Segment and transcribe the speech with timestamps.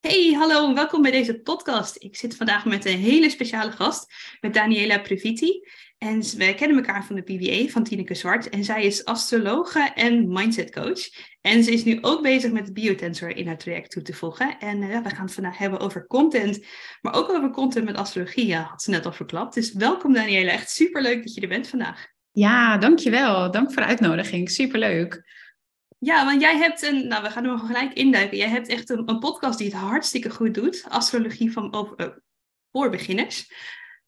[0.00, 1.96] Hey, hallo welkom bij deze podcast.
[1.98, 5.68] Ik zit vandaag met een hele speciale gast, met Daniela Previti.
[5.98, 8.48] En wij kennen elkaar van de PBA van Tineke Zwart.
[8.48, 11.00] En zij is astrologe en mindset coach.
[11.40, 14.58] En ze is nu ook bezig met biotensor in haar traject toe te voegen.
[14.58, 16.66] En uh, we gaan het vandaag hebben over content,
[17.00, 19.54] maar ook over content met astrologie, ja, had ze net al verklapt.
[19.54, 22.06] Dus welkom Daniela, echt superleuk dat je er bent vandaag.
[22.32, 23.50] Ja, dankjewel.
[23.50, 24.50] Dank voor de uitnodiging.
[24.50, 25.22] Superleuk.
[26.02, 28.36] Ja, want jij hebt een, nou we gaan er gelijk induiken.
[28.36, 30.84] Jij hebt echt een, een podcast die het hartstikke goed doet.
[30.88, 32.06] Astrologie van, over, uh,
[32.72, 33.52] voor beginners.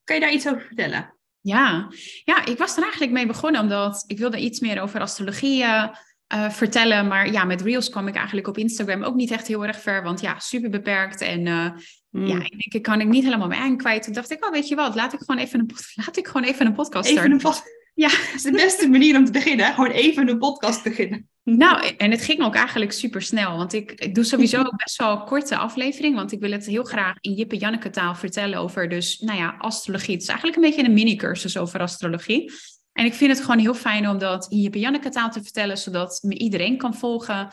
[0.05, 1.17] Kan je daar iets over vertellen?
[1.41, 1.89] Ja.
[2.25, 5.91] ja, ik was er eigenlijk mee begonnen omdat ik wilde iets meer over astrologie uh,
[6.29, 7.09] vertellen.
[7.09, 10.03] Maar ja, met Reels kwam ik eigenlijk op Instagram ook niet echt heel erg ver.
[10.03, 11.21] Want ja, super beperkt.
[11.21, 11.71] En uh,
[12.11, 12.27] mm.
[12.27, 14.03] ja, ik denk, ik kan ik niet helemaal mijn kwijt.
[14.03, 15.71] Toen dacht ik, oh weet je wat, laat ik gewoon even een,
[16.05, 17.33] laat ik gewoon even een podcast starten.
[17.33, 17.81] Even een podcast.
[17.95, 19.75] Ja, dat is de beste manier om te beginnen.
[19.75, 21.31] Gewoon even een podcast beginnen.
[21.45, 23.57] Nou, en het ging ook eigenlijk super snel.
[23.57, 26.15] Want ik, ik doe sowieso best wel korte aflevering.
[26.15, 29.39] Want ik wil het heel graag in Jip en Janneke taal vertellen over dus, nou
[29.39, 30.13] ja, astrologie.
[30.13, 32.53] Het is eigenlijk een beetje een mini-cursus over astrologie.
[32.93, 35.43] En ik vind het gewoon heel fijn om dat in Jip en Janneke taal te
[35.43, 35.79] vertellen.
[35.79, 37.49] Zodat me iedereen kan volgen.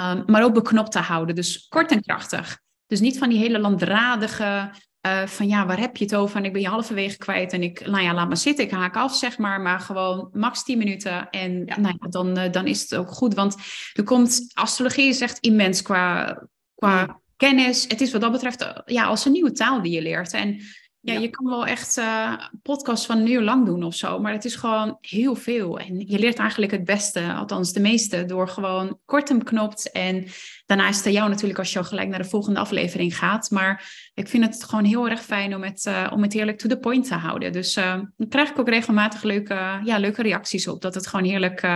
[0.00, 1.34] Um, maar ook beknopt te houden.
[1.34, 2.58] Dus kort en krachtig.
[2.86, 4.70] Dus niet van die hele langdradige
[5.06, 6.36] uh, van ja, waar heb je het over?
[6.36, 8.96] En ik ben je halverwege kwijt en ik, nou ja, laat maar zitten, ik haak
[8.96, 9.60] af, zeg maar.
[9.60, 11.80] Maar gewoon max 10 minuten en ja.
[11.80, 13.34] Nou ja, dan, uh, dan is het ook goed.
[13.34, 13.56] Want
[13.92, 16.38] er komt, astrologie is echt immens qua,
[16.74, 17.84] qua kennis.
[17.88, 20.32] Het is wat dat betreft uh, ja, als een nieuwe taal die je leert.
[20.32, 20.60] En
[21.04, 24.18] ja, ja, je kan wel echt uh, podcasts van een uur lang doen of zo,
[24.18, 25.78] maar het is gewoon heel veel.
[25.78, 29.90] En je leert eigenlijk het beste, althans de meeste, door gewoon kort en beknopt.
[29.90, 30.26] En
[30.66, 33.50] daarna is het aan jou natuurlijk als je al gelijk naar de volgende aflevering gaat.
[33.50, 36.68] Maar ik vind het gewoon heel erg fijn om het, uh, om het heerlijk to
[36.68, 37.52] the point te houden.
[37.52, 41.26] Dus uh, dan krijg ik ook regelmatig leuke, ja, leuke reacties op, dat het gewoon
[41.26, 41.66] heerlijk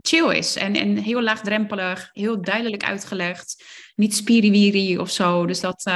[0.00, 0.56] chill is.
[0.56, 3.64] En, en heel laagdrempelig, heel duidelijk uitgelegd.
[3.94, 5.46] Niet spiriwiri of zo.
[5.46, 5.90] Dus dat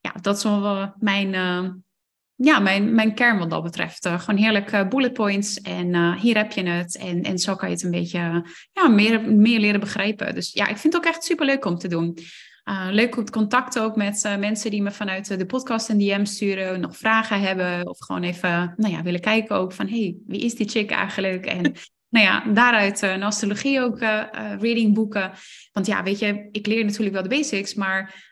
[0.00, 1.70] ja, dat is wel mijn, uh,
[2.34, 4.06] ja, mijn, mijn kern wat dat betreft.
[4.06, 6.96] Uh, gewoon heerlijk uh, bullet points en hier heb je het.
[6.96, 10.34] En, en zo kan je het een beetje ja, meer, meer leren begrijpen.
[10.34, 12.18] Dus ja, ik vind het ook echt super leuk om te doen.
[12.90, 16.96] leuk het contact ook met mensen die me vanuit de podcast een DM sturen, nog
[16.96, 20.68] vragen hebben of gewoon even nou ja, willen kijken ook van hey, wie is die
[20.68, 21.46] chick eigenlijk?
[21.46, 21.62] En
[22.14, 23.98] nou ja, daaruit een astrologie ook
[24.60, 25.32] reading boeken.
[25.72, 28.29] Want ja, weet je, ik leer natuurlijk wel de basics, maar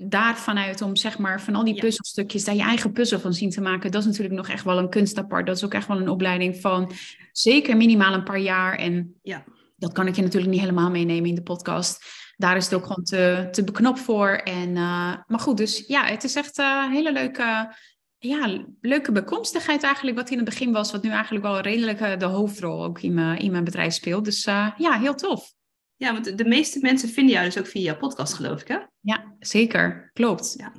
[0.00, 3.50] daar vanuit om zeg maar van al die puzzelstukjes daar je eigen puzzel van zien
[3.50, 5.46] te maken, dat is natuurlijk nog echt wel een kunst apart.
[5.46, 6.92] Dat is ook echt wel een opleiding van
[7.32, 8.74] zeker minimaal een paar jaar.
[8.74, 9.44] En ja.
[9.76, 12.04] dat kan ik je natuurlijk niet helemaal meenemen in de podcast.
[12.36, 14.28] Daar is het ook gewoon te, te beknopt voor.
[14.28, 17.74] En, uh, maar goed, dus ja, het is echt een uh, hele leuke,
[18.18, 22.18] ja, leuke bekomstigheid eigenlijk, wat in het begin was, wat nu eigenlijk wel redelijk uh,
[22.18, 24.24] de hoofdrol ook in, mijn in mijn bedrijf speelt.
[24.24, 25.56] Dus ja, heel tof.
[25.98, 28.78] Ja, want de meeste mensen vinden jou dus ook via jouw podcast, geloof ik, hè?
[29.00, 30.10] Ja, zeker.
[30.12, 30.54] Klopt.
[30.56, 30.72] Ja,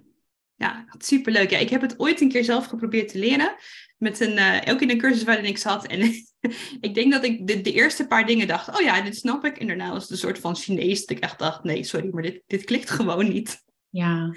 [0.55, 1.49] ja superleuk.
[1.49, 3.55] Ja, ik heb het ooit een keer zelf geprobeerd te leren.
[3.97, 5.87] Met een, uh, ook in een cursus waarin ik zat.
[5.87, 5.99] En
[6.87, 9.57] ik denk dat ik de, de, eerste paar dingen dacht, oh ja, dit snap ik.
[9.57, 12.23] En daarna was het een soort van Chinees dat ik echt dacht, nee, sorry, maar
[12.23, 13.63] dit, dit klikt gewoon niet.
[13.89, 14.35] Ja.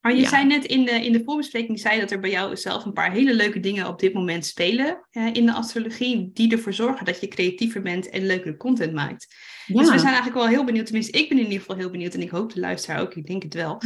[0.00, 2.84] Maar je zei net in de, in de voorbespreking, zei dat er bij jou zelf
[2.84, 7.04] een paar hele leuke dingen op dit moment spelen in de astrologie, die ervoor zorgen
[7.04, 9.26] dat je creatiever bent en leukere content maakt.
[9.66, 12.14] Dus we zijn eigenlijk wel heel benieuwd, tenminste ik ben in ieder geval heel benieuwd
[12.14, 13.80] en ik hoop de luisteraar ook, ik denk het wel.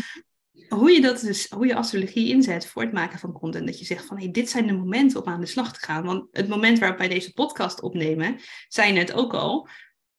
[0.68, 3.66] Hoe je, dat dus, hoe je astrologie inzet voor het maken van content.
[3.66, 6.04] Dat je zegt van hey, dit zijn de momenten om aan de slag te gaan.
[6.04, 9.68] Want het moment waarop wij deze podcast opnemen, zijn het ook al,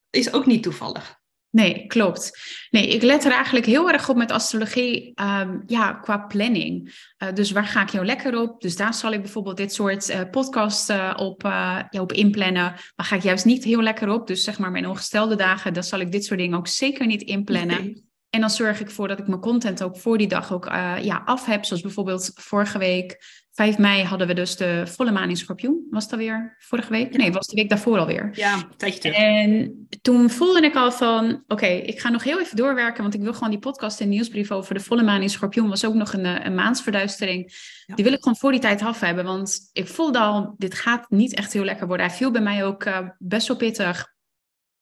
[0.09, 1.20] is ook niet toevallig.
[1.51, 2.39] Nee, klopt.
[2.69, 6.93] Nee, ik let er eigenlijk heel erg op met astrologie, um, ja, qua planning.
[7.23, 8.61] Uh, dus waar ga ik jou lekker op?
[8.61, 12.73] Dus daar zal ik bijvoorbeeld dit soort uh, podcasts uh, op, ja, op inplannen.
[12.95, 14.27] Maar ga ik juist niet heel lekker op?
[14.27, 17.21] Dus zeg maar mijn ongestelde dagen, dan zal ik dit soort dingen ook zeker niet
[17.21, 18.05] inplannen.
[18.29, 20.65] En dan zorg ik ervoor dat ik mijn content ook voor die dag ook
[21.01, 21.65] ja, af heb.
[21.65, 25.87] Zoals bijvoorbeeld vorige week 5 mei hadden we dus de volle maan in Schorpioen.
[25.89, 27.17] Was dat weer vorige week?
[27.17, 28.29] Nee, was de week daarvoor alweer.
[28.33, 29.17] Ja, een tijdje terug.
[29.17, 33.21] En toen voelde ik al van, oké, ik ga nog heel even doorwerken, want ik
[33.21, 36.13] wil gewoon die podcast en nieuwsbrief over de volle maan in Schorpioen, was ook nog
[36.13, 37.53] een, eh, een maansverduistering.
[37.85, 37.95] Ja.
[37.95, 41.09] Die wil ik gewoon voor die tijd af hebben, want ik voelde al, dit gaat
[41.09, 42.05] niet echt heel lekker worden.
[42.05, 44.13] Hij viel bij mij ook uh, best wel pittig.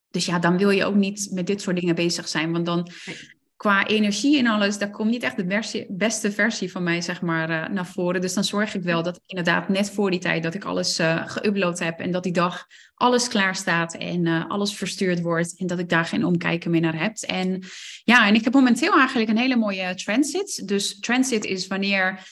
[0.09, 2.89] Dus ja, dan wil je ook niet met dit soort dingen bezig zijn, want dan
[3.59, 7.49] qua energie en alles, daar komt niet echt de beste versie van mij, zeg maar,
[7.49, 8.21] uh, naar voren.
[8.21, 10.99] Dus dan zorg ik wel dat ik inderdaad net voor die tijd dat ik alles
[10.99, 12.65] uh, geüpload heb en dat die dag
[12.95, 16.81] alles klaar staat en uh, alles verstuurd wordt en dat ik daar geen omkijken meer
[16.81, 17.17] naar heb.
[17.17, 17.63] En
[18.03, 20.67] ja, en ik heb momenteel eigenlijk een hele mooie transit.
[20.67, 22.27] Dus transit is wanneer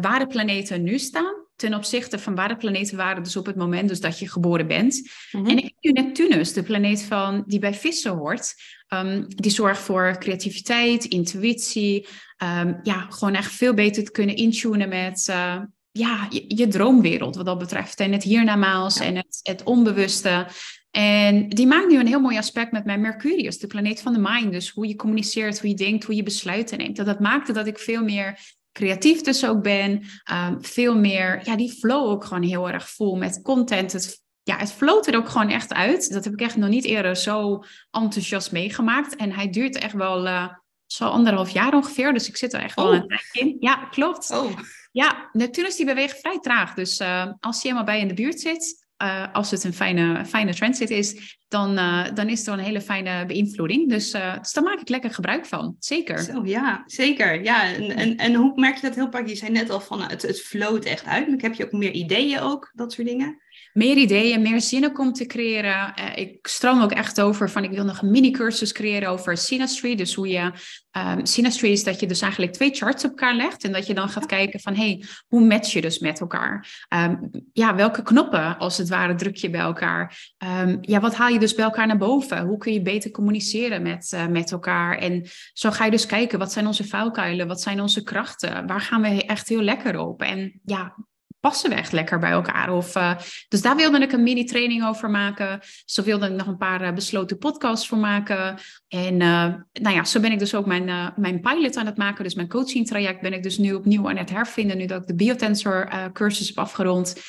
[0.00, 3.56] waar de planeten nu staan, ten opzichte van waar de planeten waren, dus op het
[3.56, 5.10] moment dus dat je geboren bent.
[5.32, 5.46] Mhm.
[5.46, 8.54] En ik heb nu Neptunus, de planeet van, die bij vissen hoort.
[8.88, 12.06] Um, die zorgt voor creativiteit, intuïtie.
[12.42, 15.56] Um, ja, gewoon echt veel beter te kunnen intunen met uh,
[15.90, 18.00] ja, je, je, droomwereld wat dat betreft.
[18.00, 20.46] En het hiernamaals en het, het onbewuste.
[20.90, 24.20] En die maakt nu een heel mooi aspect met mijn Mercurius, de planeet van de
[24.22, 24.52] mind.
[24.52, 26.96] Dus hoe je communiceert, hoe je denkt, hoe je besluiten neemt.
[26.96, 28.38] Dat, dat maakte dat ik veel meer
[28.72, 30.04] creatief dus ook ben.
[30.32, 33.92] Um, veel meer, ja, die flow ook gewoon heel erg voel met content.
[33.92, 36.12] Het, ja, het floot er ook gewoon echt uit.
[36.12, 39.16] Dat heb ik echt nog niet eerder zo enthousiast meegemaakt.
[39.16, 40.48] En hij duurt echt wel uh,
[40.86, 42.12] zo anderhalf jaar ongeveer.
[42.12, 43.56] Dus ik zit er echt wel een tijd in.
[43.60, 44.30] Ja, klopt.
[44.30, 44.58] Oh.
[44.92, 46.74] Ja, Neptunus die beweegt vrij traag.
[46.74, 50.24] Dus uh, als hij helemaal bij in de buurt zit, uh, als het een fijne,
[50.24, 53.88] fijne transit is, dan, uh, dan is er een hele fijne beïnvloeding.
[53.88, 54.20] Dus, uh,
[54.52, 55.76] daar maak ik lekker gebruik van.
[55.78, 56.18] Zeker.
[56.18, 57.42] Zo, ja, zeker.
[57.42, 59.28] Ja, en, en, en hoe merk je dat heel pak?
[59.28, 61.28] Je zei net al van het, het float echt uit.
[61.28, 63.38] Maar heb je ook meer ideeën ook, dat soort dingen?
[63.72, 65.92] Meer ideeën, meer zinnen komt te creëren.
[65.98, 69.94] Uh, ik stroom ook echt over van ik wil nog een mini-cursus creëren over Synastry.
[69.94, 70.52] Dus hoe je
[70.98, 73.94] um, Synastry is dat je dus eigenlijk twee charts op elkaar legt en dat je
[73.94, 76.84] dan gaat kijken van hey, hoe match je dus met elkaar?
[76.88, 80.32] Um, ja, welke knoppen als het ware druk je bij elkaar?
[80.62, 82.46] Um, ja, wat haal je dus bij elkaar naar boven?
[82.46, 84.98] Hoe kun je beter communiceren met, uh, met elkaar?
[84.98, 87.46] En zo ga je dus kijken, wat zijn onze vuilkuilen?
[87.46, 88.66] Wat zijn onze krachten?
[88.66, 90.22] Waar gaan we echt heel lekker op?
[90.22, 90.94] En ja,
[91.40, 92.72] passen we echt lekker bij elkaar?
[92.72, 93.16] Of, uh,
[93.48, 95.60] dus daar wilde ik een mini-training over maken.
[95.84, 98.58] Zo wilde ik nog een paar uh, besloten podcasts voor maken.
[98.88, 102.24] En uh, nou ja, zo ben ik dus ook mijn, mijn pilot aan het maken.
[102.24, 104.76] Dus mijn coaching traject ben ik dus nu opnieuw aan het hervinden.
[104.76, 107.22] Nu dat ik de biotensor cursus heb afgerond.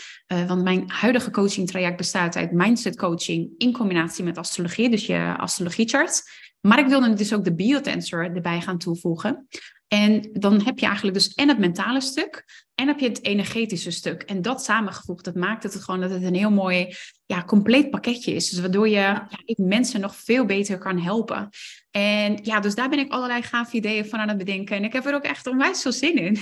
[0.47, 4.89] want mijn huidige coaching traject bestaat uit mindset coaching in combinatie met astrologie.
[4.89, 6.23] Dus je astrologie chart.
[6.61, 9.47] Maar ik wilde dus ook de biotensor erbij gaan toevoegen.
[9.93, 12.45] En dan heb je eigenlijk dus en het mentale stuk
[12.75, 14.21] en heb je het energetische stuk.
[14.21, 16.95] En dat samengevoegd, dat maakt het gewoon dat het een heel mooi,
[17.25, 18.49] ja, compleet pakketje is.
[18.49, 21.49] Dus waardoor je ja, mensen nog veel beter kan helpen.
[21.91, 24.75] En ja, dus daar ben ik allerlei gave ideeën van aan het bedenken.
[24.75, 26.37] En ik heb er ook echt onwijs veel zin in.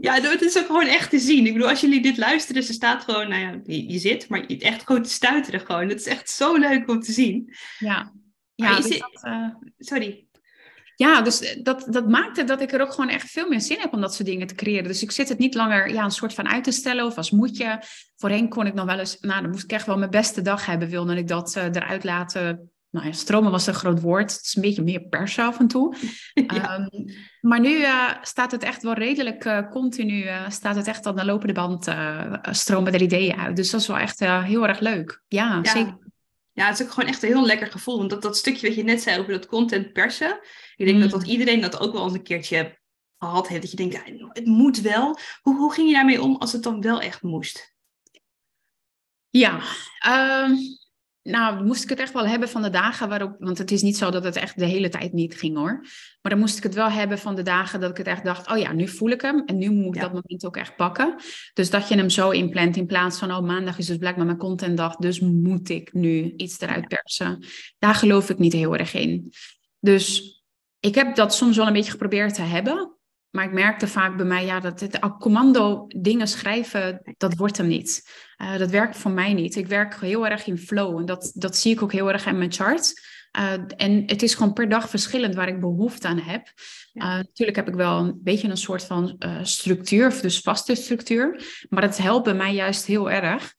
[0.00, 1.46] Ja, het is ook gewoon echt te zien.
[1.46, 4.58] Ik bedoel, als jullie dit luisteren, ze staat gewoon, nou ja, je, zit, maar je
[4.58, 5.88] echt gewoon te stuiteren gewoon.
[5.88, 7.54] Het is echt zo leuk om te zien.
[7.78, 8.12] Ja,
[8.54, 9.48] ja dus dat, uh...
[9.78, 10.26] sorry
[11.02, 13.92] ja, dus dat, dat maakte dat ik er ook gewoon echt veel meer zin heb
[13.92, 14.88] om dat soort dingen te creëren.
[14.88, 17.30] Dus ik zit het niet langer ja, een soort van uit te stellen of als
[17.30, 17.82] moetje.
[18.16, 20.66] Voorheen kon ik nog wel eens, nou dan moest ik echt wel mijn beste dag
[20.66, 22.70] hebben, wilde ik dat uh, eruit laten.
[22.90, 24.32] Nou ja, stromen was een groot woord.
[24.32, 25.94] Het is een beetje meer persen af en toe.
[26.34, 26.86] Ehm,
[27.40, 31.24] maar nu uh, staat het echt wel redelijk uh, continu, staat het echt aan de
[31.24, 31.88] lopende band,
[32.56, 33.56] stromen er ideeën uit.
[33.56, 35.22] Dus dat is wel echt heel erg leuk.
[35.28, 36.01] Ja, ja, zeker.
[36.52, 37.98] Ja, het is ook gewoon echt een heel lekker gevoel.
[37.98, 40.40] Want dat, dat stukje wat je net zei over dat content persen.
[40.76, 41.30] Ik denk dat, dat mm.
[41.30, 42.78] iedereen dat ook wel eens een keertje
[43.18, 43.60] gehad heeft.
[43.60, 45.18] Dat je denkt, ja, het moet wel.
[45.40, 47.74] Hoe, hoe ging je daarmee om als het dan wel echt moest?
[49.28, 49.62] Ja,
[50.06, 50.58] um,
[51.22, 53.36] nou moest ik het echt wel hebben van de dagen waarop...
[53.38, 55.80] Want het is niet zo dat het echt de hele tijd niet ging hoor.
[56.22, 58.50] Maar dan moest ik het wel hebben van de dagen dat ik het echt dacht...
[58.50, 61.14] Oh ja, nu voel ik hem en nu moet ik dat moment ook echt pakken.
[61.54, 63.32] Dus dat je hem zo inplant in plaats van...
[63.32, 67.44] Oh, maandag is dus blijkbaar mijn contentdag, dus moet ik nu iets eruit persen.
[67.78, 69.32] Daar geloof ik niet heel erg in.
[69.80, 70.36] Dus
[70.80, 72.96] ik heb dat soms wel een beetje geprobeerd te hebben.
[73.32, 77.66] Maar ik merkte vaak bij mij, ja, dat het commando dingen schrijven, dat wordt hem
[77.66, 78.10] niet.
[78.42, 79.56] Uh, dat werkt voor mij niet.
[79.56, 82.38] Ik werk heel erg in flow en dat, dat zie ik ook heel erg in
[82.38, 82.92] mijn chart.
[83.38, 86.46] Uh, en het is gewoon per dag verschillend waar ik behoefte aan heb.
[86.94, 91.44] Uh, natuurlijk heb ik wel een beetje een soort van structuur, dus vaste structuur.
[91.68, 93.54] Maar het helpt bij mij juist heel erg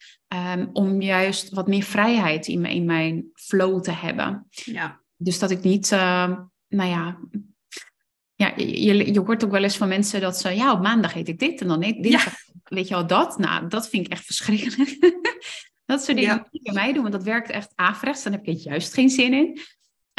[0.56, 4.48] um, om juist wat meer vrijheid in, in mijn flow te hebben.
[4.50, 5.01] Ja.
[5.15, 7.20] Dus dat ik niet nou ja,
[8.44, 11.28] ja je, je hoort ook wel eens van mensen dat ze, ja, op maandag eet
[11.28, 12.28] ik dit en dan eet dit.
[12.64, 13.38] Weet je wel, dat?
[13.38, 14.98] Nou, dat vind ik echt verschrikkelijk.
[15.86, 16.60] dat soort dingen ja.
[16.62, 18.24] bij mij doen, want dat werkt echt averechts.
[18.24, 19.60] Dan heb je juist geen zin in.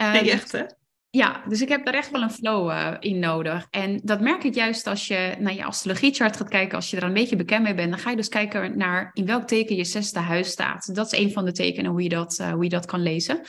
[0.01, 0.65] Uh, nee, echt hè?
[1.11, 3.67] Ja, dus ik heb daar echt wel een flow uh, in nodig.
[3.71, 6.77] En dat merk ik juist als je naar je astrologiechart gaat kijken.
[6.77, 9.27] Als je er een beetje bekend mee bent, dan ga je dus kijken naar in
[9.27, 10.95] welk teken je zesde huis staat.
[10.95, 13.41] Dat is een van de tekenen hoe je dat, uh, hoe je dat kan lezen.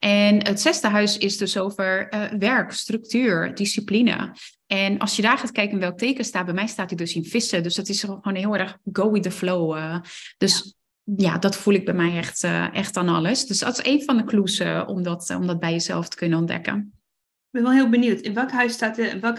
[0.00, 4.34] En het zesde huis is dus over uh, werk, structuur, discipline.
[4.66, 7.24] En als je daar gaat kijken welk teken staat, bij mij staat hij dus in
[7.24, 7.62] vissen.
[7.62, 9.76] Dus dat is gewoon heel erg go with the flow.
[9.76, 10.00] Uh.
[10.38, 10.74] dus
[11.16, 11.38] ja.
[11.38, 13.46] dat voel ik bij mij echt, uh, echt aan alles.
[13.46, 16.38] Dus dat is een van de clues om, dat, om dat bij jezelf te kunnen
[16.38, 16.76] ontdekken.
[16.76, 18.20] Ik ben wel heel benieuwd.
[18.20, 19.38] In welk huis staat, in welk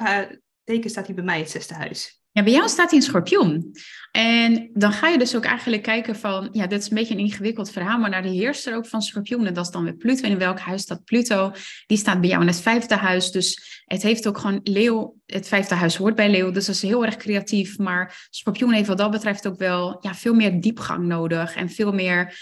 [0.63, 2.20] teken staat hij bij mij, het zesde huis?
[2.33, 3.71] Ja, bij jou staat hij in schorpioen.
[4.11, 7.19] En dan ga je dus ook eigenlijk kijken van, ja, dit is een beetje een
[7.19, 10.23] ingewikkeld verhaal, maar naar de heerser ook van schorpioen, en dat is dan weer Pluto.
[10.23, 11.51] En in welk huis staat Pluto?
[11.87, 13.31] Die staat bij jou in het vijfde huis.
[13.31, 16.81] Dus het heeft ook gewoon leeuw, het vijfde huis hoort bij leeuw, dus dat is
[16.81, 17.77] heel erg creatief.
[17.77, 21.93] Maar schorpioen heeft wat dat betreft ook wel ja, veel meer diepgang nodig en veel
[21.93, 22.39] meer,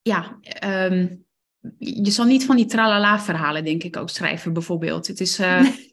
[0.00, 1.24] ja, um,
[1.78, 5.06] je zal niet van die tralala verhalen denk ik ook schrijven bijvoorbeeld.
[5.06, 5.38] Het is...
[5.38, 5.91] Nee,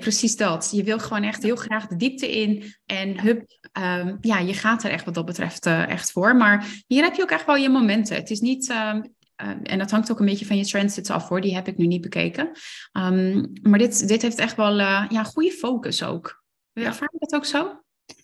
[0.00, 0.70] precies dat.
[0.72, 2.74] Je wil gewoon echt heel graag de diepte in.
[2.86, 6.36] En hup, um, ja, je gaat er echt wat dat betreft uh, echt voor.
[6.36, 8.16] Maar hier heb je ook echt wel je momenten.
[8.16, 11.28] Het is niet, um, uh, en dat hangt ook een beetje van je transits af
[11.28, 11.40] hoor.
[11.40, 12.50] Die heb ik nu niet bekeken.
[12.92, 16.44] Um, maar dit, dit heeft echt wel uh, ja, goede focus ook.
[16.72, 16.84] Ja.
[16.84, 17.82] Ervaar je dat ook zo?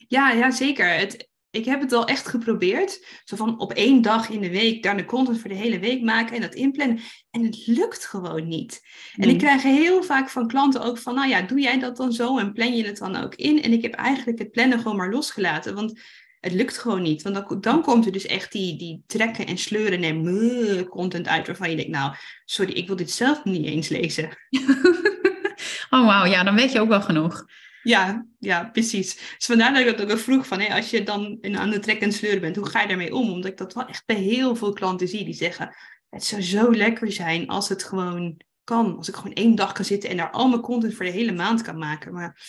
[0.09, 0.89] Ja, ja zeker.
[0.89, 3.07] Het, ik heb het al echt geprobeerd.
[3.25, 6.03] Zo van op één dag in de week daar de content voor de hele week
[6.03, 7.01] maken en dat inplannen.
[7.31, 8.81] En het lukt gewoon niet.
[9.17, 12.13] En ik krijg heel vaak van klanten ook van, nou ja, doe jij dat dan
[12.13, 13.63] zo en plan je het dan ook in?
[13.63, 15.75] En ik heb eigenlijk het plannen gewoon maar losgelaten.
[15.75, 16.01] Want
[16.41, 17.23] het lukt gewoon niet.
[17.23, 21.47] Want dan, dan komt er dus echt die, die trekken en sleuren en content uit
[21.47, 24.29] waarvan je denkt, nou, sorry, ik wil dit zelf niet eens lezen.
[25.91, 27.45] oh wauw, ja, dan weet je ook wel genoeg.
[27.85, 29.15] Ja, ja, precies.
[29.15, 32.01] Dus vandaar dat ik dat ook vroeg van, hè, als je dan aan de trek
[32.01, 33.31] en sleuren bent, hoe ga je daarmee om?
[33.31, 35.75] Omdat ik dat wel echt bij heel veel klanten zie die zeggen,
[36.11, 38.97] het zou zo lekker zijn als het gewoon kan.
[38.97, 41.33] Als ik gewoon één dag kan zitten en daar al mijn content voor de hele
[41.33, 42.13] maand kan maken.
[42.13, 42.41] Maar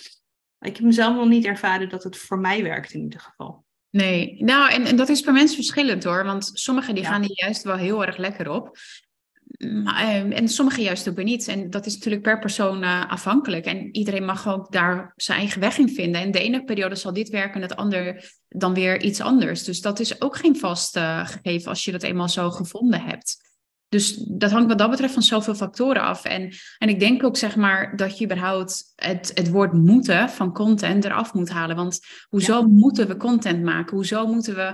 [0.60, 3.66] ik heb mezelf nog niet ervaren dat het voor mij werkt in ieder geval.
[3.90, 6.24] Nee, nou en, en dat is per mens verschillend hoor.
[6.24, 8.78] Want sommigen die gaan er juist wel heel erg lekker op.
[9.58, 11.48] Ehm, en sommige juist ook weer niet.
[11.48, 13.66] En dat is natuurlijk per persoon uh, afhankelijk.
[13.66, 16.22] En iedereen mag ook daar zijn eigen weg in vinden.
[16.22, 19.64] En de ene periode zal dit werken en het andere dan weer iets anders.
[19.64, 23.44] Dus dat is ook geen vast uh, gegeven als je dat eenmaal zo gevonden hebt.
[23.90, 26.26] Dus dat hangt wat dat betreft van zoveel factoren af.
[26.26, 30.54] En, en ik denk ook zeg maar dat je überhaupt het, het woord moeten van
[30.54, 31.76] content eraf moet halen.
[31.76, 32.68] Want hoezo ja.
[32.68, 33.96] moeten we content maken?
[33.96, 34.74] Hoezo moeten we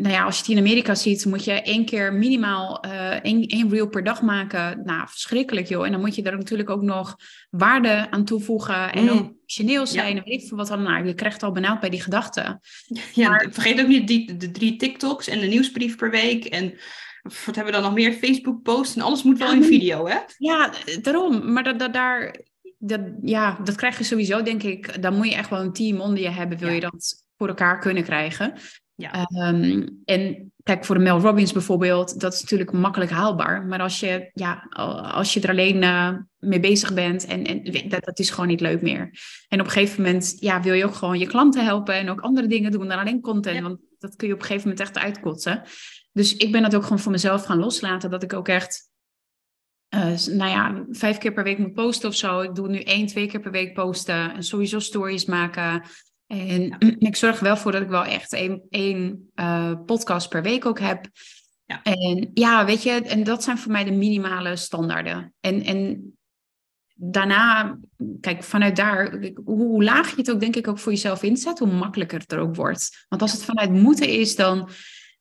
[0.00, 3.46] nou ja, als je het in Amerika ziet, moet je één keer minimaal uh, één,
[3.46, 4.82] één reel per dag maken.
[4.84, 5.86] Nou, verschrikkelijk joh.
[5.86, 7.16] En dan moet je daar natuurlijk ook nog
[7.50, 9.08] waarde aan toevoegen en mm.
[9.08, 9.68] ook zijn.
[9.68, 10.06] Ja.
[10.06, 10.82] En weet ik veel wat dan.
[10.82, 12.60] Nou, je krijgt al benauwd bij die gedachten.
[13.14, 13.48] Ja, maar...
[13.50, 16.44] vergeet ook niet die, de drie TikToks en de nieuwsbrief per week.
[16.44, 16.74] En
[17.22, 18.12] wat hebben we dan nog meer?
[18.12, 20.18] Facebook-posts en alles moet wel ja, in video, hè?
[20.38, 20.72] Ja,
[21.02, 21.52] daarom.
[21.52, 22.36] Maar dat, dat, daar,
[22.78, 25.02] dat, ja, dat krijg je sowieso, denk ik.
[25.02, 26.74] Dan moet je echt wel een team onder je hebben, wil ja.
[26.74, 28.54] je dat voor elkaar kunnen krijgen.
[29.02, 29.28] Ja.
[29.48, 33.66] Um, en kijk, voor de Mel Robbins bijvoorbeeld, dat is natuurlijk makkelijk haalbaar.
[33.66, 34.66] Maar als je, ja,
[35.12, 38.60] als je er alleen uh, mee bezig bent, en, en dat, dat is gewoon niet
[38.60, 39.10] leuk meer.
[39.48, 42.20] En op een gegeven moment ja, wil je ook gewoon je klanten helpen en ook
[42.20, 43.56] andere dingen doen dan alleen content.
[43.56, 43.62] Ja.
[43.62, 45.62] Want dat kun je op een gegeven moment echt uitkotsen.
[46.12, 48.10] Dus ik ben dat ook gewoon voor mezelf gaan loslaten.
[48.10, 48.90] Dat ik ook echt,
[49.94, 52.40] uh, nou ja, vijf keer per week moet posten of zo.
[52.40, 54.34] Ik doe nu één, twee keer per week posten.
[54.34, 55.82] En sowieso stories maken.
[56.32, 56.78] En ja.
[57.08, 60.66] ik zorg er wel voor dat ik wel echt één, één uh, podcast per week
[60.66, 61.06] ook heb.
[61.64, 61.82] Ja.
[61.82, 65.34] En ja, weet je, en dat zijn voor mij de minimale standaarden.
[65.40, 66.12] En, en
[66.94, 67.78] daarna,
[68.20, 71.72] kijk, vanuit daar, hoe laag je het ook denk ik ook voor jezelf inzet, hoe
[71.72, 73.06] makkelijker het er ook wordt.
[73.08, 74.68] Want als het vanuit moeten is, dan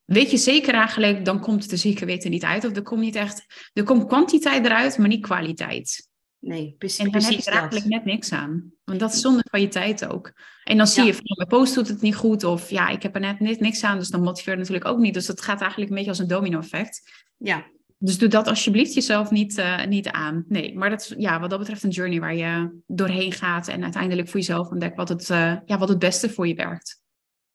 [0.06, 2.66] weet je zeker eigenlijk, dan komt er zeker weten niet uit.
[2.66, 6.10] Of er komt niet echt, er komt kwantiteit eruit, maar niet kwaliteit.
[6.42, 7.00] Nee, precies.
[7.06, 8.74] En precies heb je er eigenlijk net niks aan.
[8.84, 10.34] Want dat is zonde van je tijd ook.
[10.64, 11.08] En dan zie ja.
[11.08, 12.44] je van, mijn post doet het niet goed.
[12.44, 13.98] Of ja, ik heb er net niks aan.
[13.98, 15.14] Dus dan motiveert natuurlijk ook niet.
[15.14, 17.26] Dus dat gaat eigenlijk een beetje als een domino effect.
[17.38, 17.66] Ja.
[17.98, 20.46] Dus doe dat alsjeblieft jezelf niet, uh, niet aan.
[20.48, 23.68] Nee, maar dat is ja, wat dat betreft een journey waar je doorheen gaat.
[23.68, 27.02] En uiteindelijk voor jezelf ontdekt wat het, uh, ja, wat het beste voor je werkt.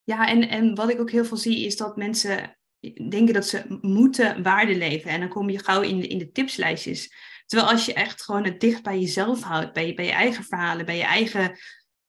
[0.05, 2.57] Ja, en, en wat ik ook heel veel zie is dat mensen
[3.09, 5.11] denken dat ze moeten waarde leven.
[5.11, 7.15] En dan kom je gauw in de, in de tipslijstjes.
[7.47, 10.87] Terwijl als je echt gewoon het dicht bij jezelf houdt, bij, bij je eigen verhalen,
[10.87, 11.59] bij je eigen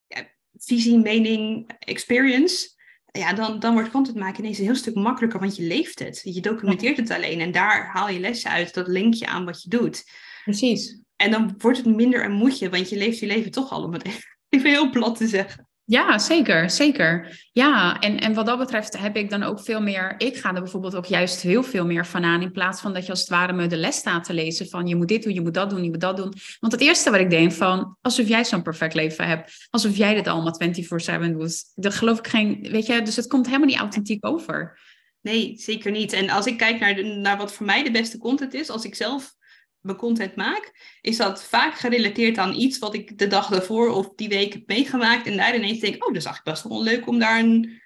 [0.07, 2.75] ja, visie, mening, experience,
[3.11, 6.21] ja, dan, dan wordt content maken ineens een heel stuk makkelijker, want je leeft het.
[6.23, 9.63] Je documenteert het alleen en daar haal je lessen uit, dat link je aan wat
[9.63, 10.03] je doet.
[10.43, 11.01] Precies.
[11.15, 13.93] En dan wordt het minder een moedje, want je leeft je leven toch al, om
[13.93, 14.05] het
[14.49, 15.66] even heel plat te zeggen.
[15.89, 17.39] Ja, zeker, zeker.
[17.51, 20.15] Ja, en, en wat dat betreft heb ik dan ook veel meer.
[20.17, 22.41] Ik ga er bijvoorbeeld ook juist heel veel meer van aan.
[22.41, 24.87] In plaats van dat je als het ware me de les staat te lezen van
[24.87, 26.33] je moet dit doen, je moet dat doen, je moet dat doen.
[26.59, 30.13] Want het eerste wat ik denk van alsof jij zo'n perfect leven hebt, alsof jij
[30.13, 32.67] dit allemaal 24/7 doet, dat geloof ik geen.
[32.71, 34.79] Weet je, dus het komt helemaal niet authentiek over.
[35.21, 36.13] Nee, zeker niet.
[36.13, 38.85] En als ik kijk naar, de, naar wat voor mij de beste content is, als
[38.85, 39.35] ik zelf
[39.81, 44.09] mijn content maak, is dat vaak gerelateerd aan iets wat ik de dag daarvoor of
[44.15, 45.27] die week heb meegemaakt.
[45.27, 47.85] En daar ineens denk, oh, dat is eigenlijk best wel leuk om daar een...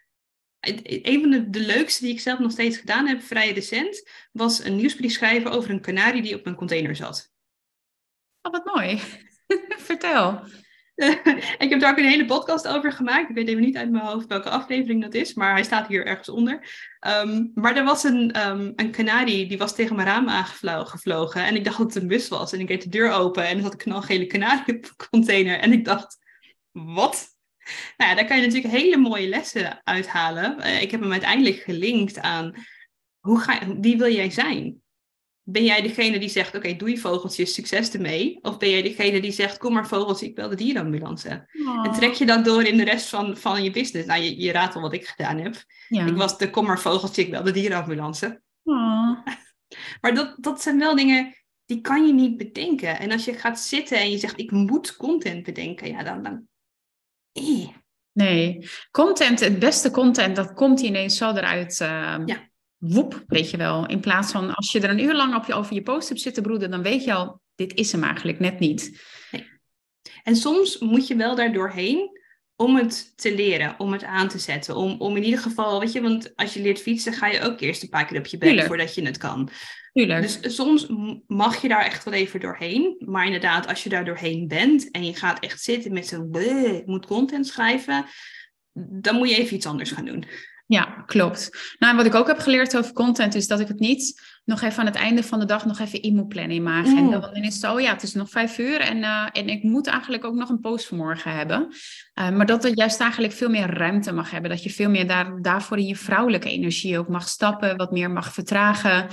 [0.85, 4.63] Een van de, de leukste die ik zelf nog steeds gedaan heb, vrij recent, was
[4.63, 7.31] een nieuwsbrief schrijven over een kanarie die op mijn container zat.
[8.41, 9.01] Oh, wat mooi.
[9.89, 10.43] Vertel.
[11.63, 13.29] ik heb daar ook een hele podcast over gemaakt.
[13.29, 16.05] Ik weet even niet uit mijn hoofd welke aflevering dat is, maar hij staat hier
[16.05, 16.67] ergens onder.
[16.99, 21.45] Ehm, maar er was een, um, een kanarie, die was tegen mijn raam aangevlogen.
[21.45, 22.53] En ik dacht dat het een bus was.
[22.53, 25.59] En ik deed de deur open en er zat een knalgele kanariecontainer.
[25.59, 26.17] En ik dacht,
[26.71, 27.29] wat?
[27.97, 30.57] Nou ja, daar kan je natuurlijk hele mooie lessen uithalen.
[30.59, 32.53] Uh, ik heb hem uiteindelijk gelinkt aan,
[33.19, 34.81] hoe ga, wie wil jij zijn?
[35.43, 38.39] Ben jij degene die zegt, oké, doe je vogeltjes, succes ermee?
[38.41, 41.49] Of ben jij degene die zegt, kom maar vogeltje, ik bel de dierenambulance.
[41.83, 44.07] En trek je dat door in de rest van, van je business?
[44.07, 45.55] Nou, je, je raadt al wat ik gedaan heb.
[45.89, 48.41] Ik was de kom maar vogeltje, ik bel de dierenambulance.
[50.01, 52.99] maar dat, dat zijn wel dingen, die kan je niet bedenken.
[52.99, 56.23] En als je gaat zitten en je zegt, ik moet content bedenken, ja, dan...
[56.23, 56.47] dan
[57.31, 57.67] eh.
[58.13, 61.79] Nee, content, het beste content, dat komt ineens zo eruit.
[61.79, 62.50] Uh, ja
[62.81, 63.85] woep, weet je wel.
[63.85, 66.21] In plaats van als je er een uur lang op je, over je post hebt
[66.21, 69.01] zitten broeden, dan weet je al, dit is hem eigenlijk net niet.
[69.31, 69.45] Nee.
[70.23, 72.19] En soms moet je wel daar doorheen
[72.55, 74.75] om het te leren, om het aan te zetten.
[74.75, 77.59] Om, om in ieder geval, weet je, want als je leert fietsen, ga je ook
[77.59, 79.49] eerst een paar keer op je bek voordat je het kan.
[79.93, 80.21] Tuurlijk.
[80.21, 80.87] Dus soms
[81.27, 82.95] mag je daar echt wel even doorheen.
[83.05, 86.35] Maar inderdaad, als je daar doorheen bent en je gaat echt zitten met zo'n,
[86.75, 88.05] ik moet content schrijven,
[88.73, 90.25] dan moet je even iets anders gaan doen.
[90.71, 91.75] Ja, klopt.
[91.79, 94.79] Nou, wat ik ook heb geleerd over content is dat ik het niet nog even
[94.79, 97.15] aan het einde van de dag nog even in moet plannen in mijn agenda.
[97.15, 97.21] Mm.
[97.21, 99.63] Want dan is het zo, ja, het is nog vijf uur en, uh, en ik
[99.63, 101.67] moet eigenlijk ook nog een post vanmorgen hebben.
[102.19, 104.49] Uh, maar dat het juist eigenlijk veel meer ruimte mag hebben.
[104.49, 108.11] Dat je veel meer daar, daarvoor in je vrouwelijke energie ook mag stappen, wat meer
[108.11, 109.07] mag vertragen.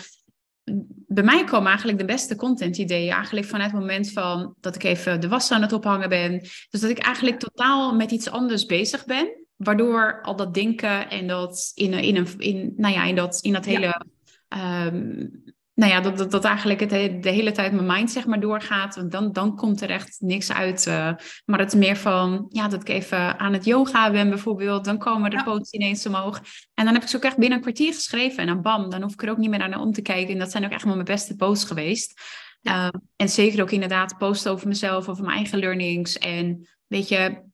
[1.07, 4.83] Bij mij komen eigenlijk de beste content ideeën eigenlijk vanuit het moment van dat ik
[4.83, 6.41] even de was aan het ophangen ben.
[6.71, 11.27] Dus dat ik eigenlijk totaal met iets anders bezig ben waardoor al dat denken en
[11.27, 14.05] dat in, in, een, in, nou ja, in, dat, in dat hele.
[14.49, 15.27] Ehm,
[15.75, 18.97] nou ja, dat, dat, dat eigenlijk het, de hele tijd mijn mind zeg maar doorgaat.
[18.97, 20.87] Want dan, dan komt er echt niks uit.
[20.87, 21.12] Uh,
[21.45, 24.85] maar het is meer van, ja, dat ik even aan het yoga ben bijvoorbeeld.
[24.85, 25.43] Dan komen de ja.
[25.43, 26.41] posts ineens omhoog.
[26.75, 28.38] En dan heb ik ze ook echt binnen een kwartier geschreven.
[28.38, 30.33] En dan bam, dan hoef ik er ook niet meer naar om te kijken.
[30.33, 32.21] En dat zijn ook echt wel mijn beste posts geweest.
[32.62, 36.19] Uh, en zeker ook inderdaad posten over mezelf, over mijn eigen learnings.
[36.19, 37.48] En weet je,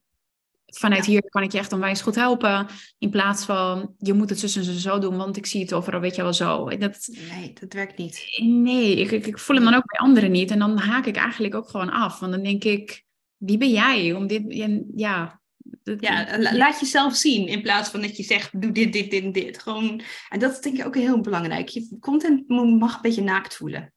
[0.78, 2.66] vanuit hier kan ik je echt onwijs goed helpen.
[2.98, 6.00] In plaats van, je moet het zo en zo doen, want ik zie het overal,
[6.00, 6.68] weet je wel zo.
[6.68, 8.24] Dat, nee, dat werkt niet.
[8.42, 10.50] Nee, ik, ik, ik voel hem dan ook bij anderen niet.
[10.50, 12.20] En dan haak ik eigenlijk ook gewoon af.
[12.20, 13.04] Want dan denk ik,
[13.36, 14.42] wie ben jij om dit...
[14.94, 15.42] Ja,
[16.00, 19.62] ja, laat jezelf zien in plaats van dat je zegt, doe dit, dit, dit dit.
[19.62, 21.68] Gewoon, en dat is denk ik ook heel belangrijk.
[21.68, 23.92] Je content mag een beetje naakt voelen.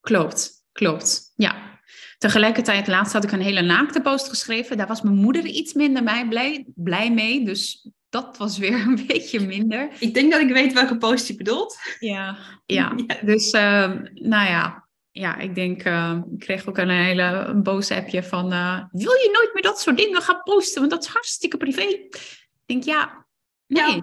[0.00, 1.32] Klopt, klopt.
[1.36, 1.75] Ja,
[2.18, 4.76] Tegelijkertijd, laatst had ik een hele naakte post geschreven.
[4.76, 7.44] Daar was mijn moeder iets minder mij blij, blij mee.
[7.44, 9.88] Dus dat was weer een beetje minder.
[9.98, 11.78] Ik denk dat ik weet welke post je bedoelt.
[11.98, 12.94] Ja, ja.
[13.24, 14.84] dus uh, nou ja.
[15.10, 18.52] Ja, ik denk, uh, ik kreeg ook een hele boos appje van...
[18.52, 20.80] Uh, wil je nooit meer dat soort dingen gaan posten?
[20.80, 21.82] Want dat is hartstikke privé.
[21.82, 23.26] Ik denk, ja,
[23.66, 24.02] nee.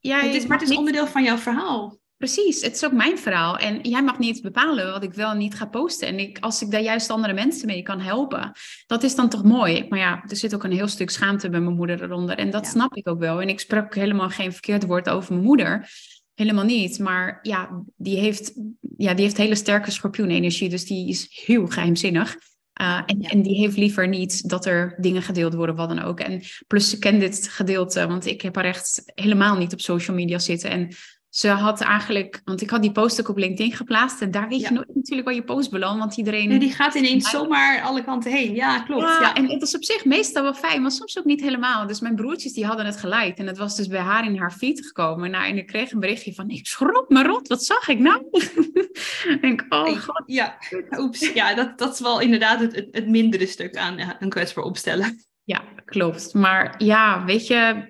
[0.00, 0.20] Ja.
[0.20, 1.98] het is, maar het is onderdeel van jouw verhaal.
[2.18, 3.56] Precies, het is ook mijn verhaal.
[3.56, 6.08] En jij mag niet bepalen wat ik wel en niet ga posten.
[6.08, 8.52] En ik, als ik daar juist andere mensen mee kan helpen,
[8.86, 9.86] dat is dan toch mooi.
[9.88, 12.38] Maar ja, er zit ook een heel stuk schaamte bij mijn moeder eronder.
[12.38, 13.40] En dat snap ik ook wel.
[13.40, 15.90] En ik sprak helemaal geen verkeerd woord over mijn moeder.
[16.34, 16.98] Helemaal niet.
[16.98, 18.52] Maar ja, die heeft,
[18.96, 20.68] ja, die heeft hele sterke schorpioenenergie.
[20.68, 22.36] Dus die is heel geheimzinnig.
[22.80, 26.20] Uh, en, en, die heeft liever niet dat er dingen gedeeld worden, wat dan ook.
[26.20, 30.16] En plus, ze kent dit gedeelte, want ik heb haar echt helemaal niet op social
[30.16, 30.70] media zitten.
[30.70, 30.88] En
[31.28, 34.20] ze had eigenlijk, want ik had die post ook op LinkedIn geplaatst.
[34.20, 36.48] En daar weet je nooit natuurlijk waar je post belandt, want iedereen...
[36.48, 38.54] Nee, die gaat ineens zomaar alle kanten heen.
[38.54, 39.02] Ja, klopt.
[39.02, 41.86] Ja, en het is op zich meestal wel fijn, maar soms ook niet helemaal.
[41.86, 43.38] Dus mijn broertjes die hadden het gelijk.
[43.38, 45.30] En het was dus bij haar in haar feed gekomen.
[45.30, 48.22] Nou, en ik kreeg een berichtje van, ik schrok me rot, wat zag ik nou?
[49.40, 50.22] en ik, oh god.
[50.26, 50.58] Ja,
[50.98, 51.32] oeps.
[51.32, 55.26] Ja, dat, dat is wel inderdaad het, het, het mindere stuk aan een kwetsbaar opstellen.
[55.44, 56.34] Ja, klopt.
[56.34, 57.88] Maar ja, weet je,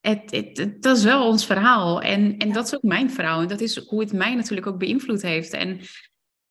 [0.00, 2.02] het, het, dat is wel ons verhaal.
[2.02, 3.40] En, en dat is ook mijn verhaal.
[3.40, 5.52] En dat is hoe het mij natuurlijk ook beïnvloed heeft.
[5.52, 5.80] En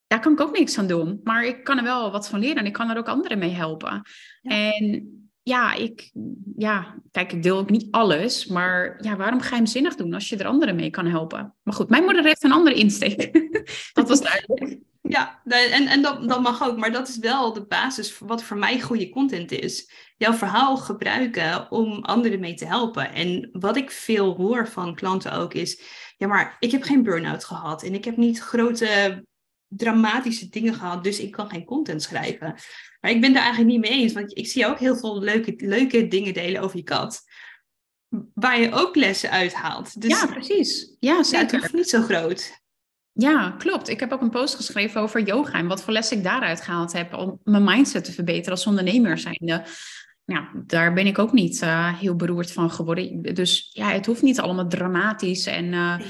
[0.06, 1.20] daar kan ik ook niks aan doen.
[1.24, 3.50] Maar ik kan er wel wat van leren en ik kan er ook anderen mee
[3.50, 4.02] helpen.
[4.42, 6.10] En ja, ik,
[6.56, 8.46] ja, kijk, ik deel ook niet alles.
[8.46, 11.54] Maar ja, waarom geheimzinnig doen als je er anderen mee kan helpen?
[11.62, 13.32] Maar goed, mijn moeder heeft een andere insteek.
[13.92, 14.78] dat was duidelijk.
[15.02, 18.42] Ja, en, en dat, dat mag ook, maar dat is wel de basis voor wat
[18.42, 19.90] voor mij goede content is.
[20.20, 23.12] Jouw verhaal gebruiken om anderen mee te helpen.
[23.12, 25.82] En wat ik veel hoor van klanten ook is,
[26.16, 29.24] ja, maar ik heb geen burn-out gehad en ik heb niet grote
[29.68, 32.54] dramatische dingen gehad, dus ik kan geen content schrijven.
[33.00, 35.54] Maar ik ben daar eigenlijk niet mee eens, want ik zie ook heel veel leuke,
[35.56, 37.22] leuke dingen delen over je kat.
[38.34, 40.00] Waar je ook lessen uithaalt.
[40.00, 40.96] Dus ja, precies.
[40.98, 41.38] Ja, zeker.
[41.38, 42.60] Ja, het hoeft niet zo groot.
[43.12, 43.88] Ja, klopt.
[43.88, 46.92] Ik heb ook een post geschreven over yoga en wat voor les ik daaruit gehaald
[46.92, 49.64] heb om mijn mindset te verbeteren als ondernemer zijnde.
[50.30, 53.22] Ja, daar ben ik ook niet uh, heel beroerd van geworden.
[53.34, 56.00] Dus ja, het hoeft niet allemaal dramatisch en uh,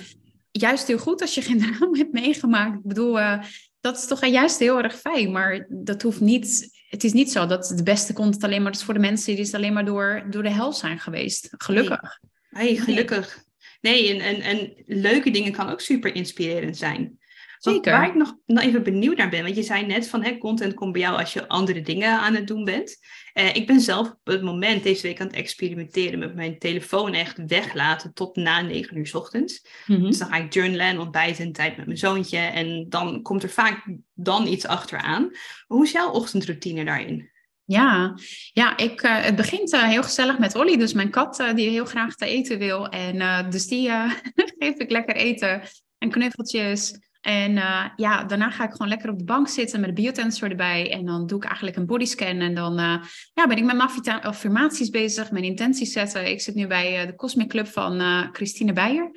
[0.51, 2.75] juist heel goed als je geen drama hebt meegemaakt.
[2.75, 3.43] Ik bedoel, uh,
[3.81, 6.79] dat is toch juist heel erg fijn, maar dat hoeft niet.
[6.89, 9.45] Het is niet zo dat het beste content alleen maar is voor de mensen die
[9.45, 11.49] het alleen maar door, door de hel zijn geweest.
[11.51, 12.21] Gelukkig.
[12.51, 13.45] Nee, gelukkig.
[13.81, 17.19] Nee, en, en, en leuke dingen kan ook super inspirerend zijn.
[17.61, 17.92] Zeker.
[17.92, 20.75] Waar ik nog, nog even benieuwd naar ben, want je zei net van hè, content
[20.75, 22.99] komt bij jou als je andere dingen aan het doen bent.
[23.35, 27.14] Uh, ik ben zelf op het moment deze week aan het experimenteren met mijn telefoon
[27.14, 29.66] echt weglaten tot na 9 uur s ochtends.
[29.87, 33.23] Mm Dus dan ga ik journalen en ontbijten en tijd met mijn zoontje en dan
[33.23, 35.31] komt er vaak dan iets achteraan.
[35.66, 37.31] Hoe is jouw ochtendroutine daarin?
[37.64, 38.14] Ja,
[38.53, 41.68] ja ik, uh, het begint uh, heel gezellig met Olly, dus mijn kat uh, die
[41.68, 42.88] heel graag te eten wil.
[42.88, 43.90] En dus die
[44.59, 45.62] geef ik lekker eten
[45.99, 47.09] en knuffeltjes.
[47.21, 50.51] En uh, ja, daarna ga ik gewoon lekker op de bank zitten met de biotensor
[50.51, 50.93] erbij.
[50.93, 52.41] En dan doe ik eigenlijk een bodyscan.
[52.41, 52.97] En dan uh,
[53.35, 53.89] ja, ben ik met mijn
[54.21, 56.31] affirmaties bezig, mijn intenties zetten.
[56.31, 58.01] Ik zit nu bij uh, de Cosmic Club van
[58.33, 59.11] Christine Beijer.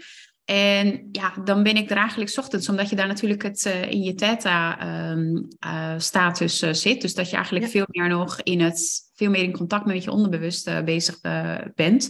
[0.46, 4.14] En ja, dan ben ik er eigenlijk ochtends, omdat je daar natuurlijk het in je
[4.14, 7.02] theta-status um, zit.
[7.02, 7.72] Dus dat je eigenlijk ja.
[7.72, 11.20] veel meer nog in het, veel meer in contact met je onderbewust bezig
[11.76, 12.10] bent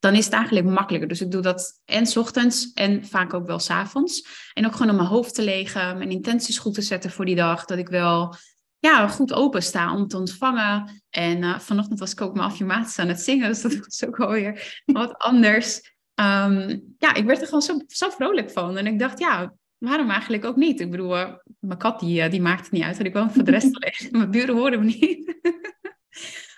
[0.00, 1.08] dan is het eigenlijk makkelijker.
[1.08, 4.26] Dus ik doe dat en s ochtends en vaak ook wel s avonds.
[4.54, 7.36] En ook gewoon om mijn hoofd te legen, mijn intenties goed te zetten voor die
[7.36, 7.64] dag.
[7.64, 8.34] Dat ik wel
[8.78, 11.02] ja, goed open sta om te ontvangen.
[11.10, 14.20] En uh, vanochtend was ik ook mijn affirmaties aan het zingen, dus dat was ook
[14.20, 15.94] alweer wat anders.
[16.14, 18.76] Um, ja, ik werd er gewoon zo, zo vrolijk van.
[18.76, 20.80] En ik dacht, ja, waarom eigenlijk ook niet?
[20.80, 22.98] Ik bedoel, uh, mijn kat die, uh, die maakt het niet uit.
[22.98, 24.08] En ik woon voor de rest alleen.
[24.10, 25.38] Mijn buren horen me niet.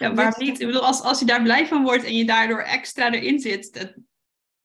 [0.02, 0.60] Ja, waarom niet?
[0.60, 3.72] Ik bedoel, als, als je daar blij van wordt en je daardoor extra erin zit,
[3.72, 3.94] dat...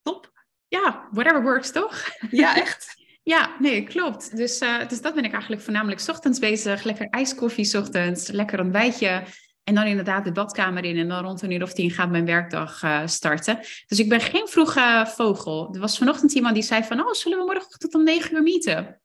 [0.02, 0.32] top.
[0.67, 2.04] Ja, whatever works, toch?
[2.30, 2.95] Ja, echt.
[3.23, 4.38] ja, nee, klopt.
[4.38, 6.84] Dus, uh, dus dat ben ik eigenlijk voornamelijk ochtends bezig.
[6.84, 9.23] Lekker ijskoffie ochtends, lekker ontbijtje.
[9.63, 10.97] En dan inderdaad de badkamer in.
[10.97, 13.60] En dan rond een uur of tien gaat mijn werkdag uh, starten.
[13.88, 15.73] Dus ik ben geen vroege vogel.
[15.73, 17.00] Er was vanochtend iemand die zei van...
[17.00, 19.02] Oh, zullen we morgenochtend om negen uur meeten?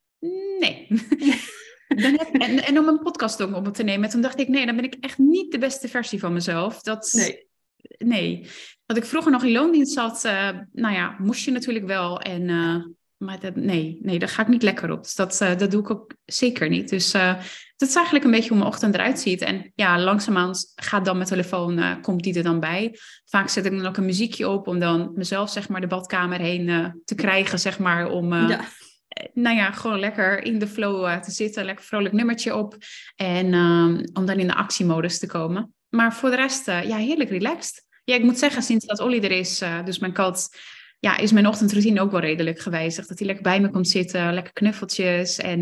[0.59, 0.87] Nee.
[1.87, 4.09] en, en om een podcast ook op te nemen.
[4.09, 6.81] Toen dacht ik, nee, dan ben ik echt niet de beste versie van mezelf.
[6.81, 7.47] Dat, nee.
[7.97, 8.47] Nee.
[8.85, 12.19] Dat ik vroeger nog in loondienst zat, uh, nou ja, moest je natuurlijk wel.
[12.19, 12.85] En, uh,
[13.17, 15.03] maar dat, nee, nee, daar ga ik niet lekker op.
[15.03, 16.89] Dus dat, uh, dat doe ik ook zeker niet.
[16.89, 17.11] Dus
[17.75, 19.41] dat is eigenlijk een beetje hoe mijn ochtend eruit ziet.
[19.41, 22.97] En ja, langzaamaan gaat dan mijn telefoon, komt die er dan bij.
[23.25, 26.39] Vaak zet ik dan ook een muziekje op om dan mezelf, zeg maar, de badkamer
[26.39, 28.33] heen te krijgen, zeg maar, om...
[28.33, 28.65] Ja
[29.33, 32.77] nou ja, gewoon lekker in de flow uh, te zitten, lekker vrolijk nummertje op.
[33.15, 35.73] En um, om dan in de actiemodus te komen.
[35.89, 37.85] Maar voor de rest, uh, ja, heerlijk relaxed.
[38.03, 40.49] Ja, ik moet zeggen, sinds dat Olly er is, uh, dus mijn kat,
[40.99, 43.07] ja, is mijn ochtendroutine ook wel redelijk gewijzigd.
[43.07, 45.37] Dat hij lekker bij me komt zitten, lekker knuffeltjes.
[45.37, 45.61] En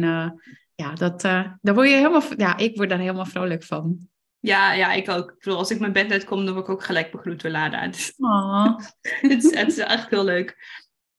[0.76, 4.10] ja, dat, daar word je helemaal, ja, ik word daar helemaal vrolijk van.
[4.42, 5.30] Ja, ja, ik ook.
[5.30, 7.88] Ik bedoel, als ik mijn bed uitkom, dan word ik ook gelijk begroet door Lada.
[7.88, 8.14] Dus,
[9.22, 10.58] het, is, het is echt heel leuk.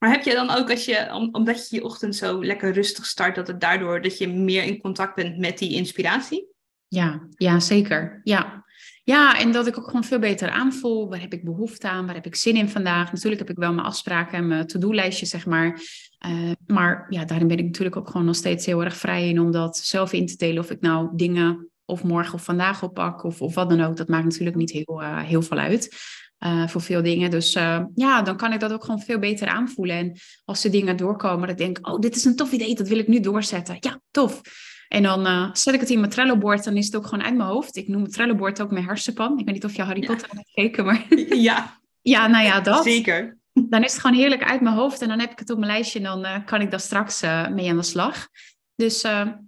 [0.02, 3.34] Maar heb je dan ook als je, omdat je je ochtend zo lekker rustig start,
[3.34, 6.46] dat het daardoor dat je meer in contact bent met die inspiratie?
[6.88, 8.20] Ja, ja, zeker.
[8.24, 8.64] Ja.
[9.04, 11.08] ja, en dat ik ook gewoon veel beter aanvoel.
[11.08, 12.06] Waar heb ik behoefte aan?
[12.06, 13.12] Waar heb ik zin in vandaag?
[13.12, 15.80] Natuurlijk heb ik wel mijn afspraken en mijn to-do-lijstje, zeg maar.
[16.26, 19.40] Uh, maar ja, daarin ben ik natuurlijk ook gewoon nog steeds heel erg vrij in
[19.40, 20.62] om dat zelf in te delen.
[20.62, 23.96] Of ik nou dingen of morgen of vandaag oppak of, of wat dan ook.
[23.96, 25.96] Dat maakt natuurlijk niet heel, uh, heel veel uit.
[26.46, 27.30] Uh, voor veel dingen.
[27.30, 29.96] Dus uh, ja, dan kan ik dat ook gewoon veel beter aanvoelen.
[29.96, 32.88] En als er dingen doorkomen, dat ik denk, oh, dit is een tof idee, dat
[32.88, 33.76] wil ik nu doorzetten.
[33.80, 34.40] Ja, tof.
[34.88, 37.36] En dan uh, zet ik het in mijn Trello-board, dan is het ook gewoon uit
[37.36, 37.76] mijn hoofd.
[37.76, 39.38] Ik noem het Trello-board ook mijn hersenpan.
[39.38, 40.06] Ik weet niet of je Harry ja.
[40.06, 41.06] Potter hebt gekeken, maar...
[41.48, 41.80] Ja.
[42.00, 42.84] ja, nou ja, dat.
[42.84, 43.36] Zeker.
[43.52, 45.72] Dan is het gewoon heerlijk uit mijn hoofd en dan heb ik het op mijn
[45.72, 48.28] lijstje en dan kan ik daar straks mee aan de slag.
[48.74, 49.00] Dus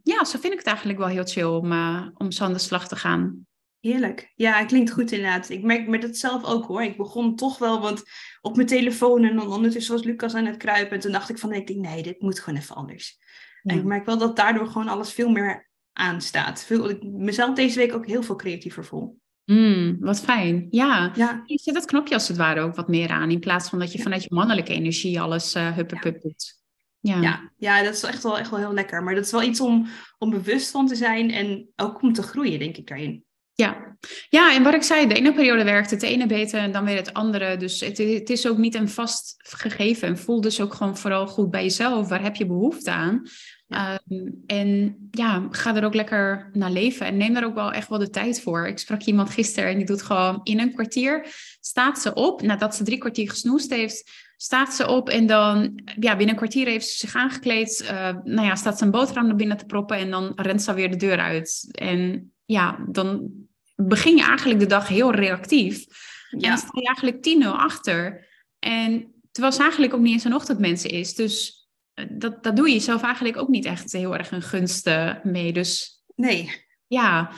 [0.03, 1.73] ja, zo vind ik het eigenlijk wel heel chill om,
[2.15, 3.47] om zo aan de slag te gaan.
[3.85, 4.33] Heerlijk.
[4.35, 5.49] Ja, het klinkt goed inderdaad.
[5.49, 6.83] Ik merk me dat zelf ook hoor.
[6.83, 8.03] Ik begon toch wel wat
[8.41, 10.95] op mijn telefoon en dan ondertussen was Lucas aan het kruipen.
[10.95, 13.19] En toen dacht ik van nee, ik denk, nee, dit moet gewoon even anders.
[13.63, 13.73] Ja.
[13.73, 16.65] En ik merk wel dat daardoor gewoon alles veel meer aanstaat.
[16.65, 19.21] Veel, ik mezelf deze week ook heel veel creatiever voel.
[19.45, 20.67] Mm, wat fijn.
[20.71, 21.13] Ja.
[21.15, 21.43] ja.
[21.47, 23.31] Je zet dat knopje als het ware ook wat meer aan.
[23.31, 25.79] In plaats van dat je vanuit je mannelijke energie alles uh,
[26.21, 26.63] doet.
[27.01, 27.21] Ja.
[27.21, 27.53] ja.
[27.57, 29.03] Ja, dat is echt wel, echt wel heel lekker.
[29.03, 29.87] Maar dat is wel iets om,
[30.19, 33.24] om bewust van te zijn en ook om te groeien, denk ik, daarin.
[33.57, 33.97] Ja.
[34.29, 36.97] ja, en wat ik zei, de ene periode werkt het ene beter en dan weer
[36.97, 37.57] het andere.
[37.57, 40.09] Dus het, het, is ook niet een vast gegeven.
[40.09, 42.09] En voel dus ook gewoon vooral goed bij jezelf.
[42.09, 43.23] Waar heb je behoefte aan?
[43.67, 44.01] Ja.
[44.09, 47.07] Um, en ja, ga er ook lekker naar leven.
[47.07, 48.67] En neem daar ook wel echt wel de tijd voor.
[48.67, 51.27] Ik sprak iemand gisteren en die doet gewoon in een kwartier.
[51.61, 56.17] Staat ze op, nadat ze drie kwartier gesnoest heeft, staat ze op en dan, ja,
[56.17, 57.83] binnen een kwartier heeft ze zich aangekleed.
[57.83, 60.75] Uh, nou ja, staat ze een boterham naar binnen te proppen en dan rent ze
[60.75, 61.69] weer de deur uit.
[61.71, 63.31] En ja, dan
[63.75, 65.85] begin je eigenlijk de dag heel reactief.
[66.31, 66.39] Ja.
[66.39, 68.27] En dan sta je eigenlijk 10-0 achter.
[68.59, 71.15] En terwijl het eigenlijk ook niet eens een ochtendmensen is.
[71.15, 74.91] Dus eh, dat, dat doe je zelf eigenlijk ook niet echt heel erg een gunst
[75.23, 75.53] mee.
[75.53, 76.65] Dus nee.
[76.87, 77.31] Ja.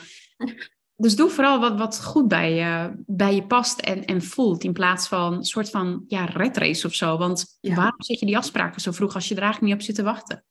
[0.95, 4.63] Dus doe vooral wat, wat goed bij je, bij je past en, en voelt.
[4.63, 7.17] In plaats van een soort van ja, red race of zo.
[7.17, 9.95] Want waarom zet je die afspraken zo vroeg als je er eigenlijk niet op zit
[9.95, 10.45] te wachten?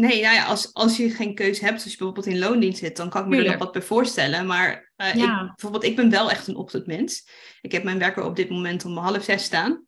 [0.00, 2.96] Nee, nou ja, als, als je geen keuze hebt, als je bijvoorbeeld in loondienst zit,
[2.96, 4.46] dan kan ik me er nog wat bij voorstellen.
[4.46, 7.28] Maar uh, ik, bijvoorbeeld, ik ben wel echt een ochtendmens.
[7.60, 9.84] Ik heb mijn werker op dit moment om half zes staan.